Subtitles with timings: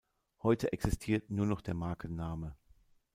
[0.41, 2.55] Heute existiert nur noch der Markenname.